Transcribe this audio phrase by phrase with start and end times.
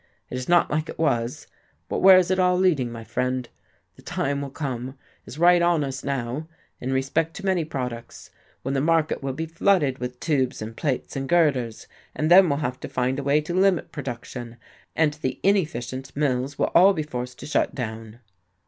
[0.31, 1.45] It is not like it was
[1.87, 3.47] but where is it all leading, my friend?
[3.97, 6.47] The time will come is right on us now,
[6.79, 8.31] in respect to many products
[8.63, 11.85] when the market will be flooded with tubes and plates and girders,
[12.15, 14.57] and then we'll have to find a way to limit production.
[14.95, 18.21] And the inefficient mills will all be forced to shut down."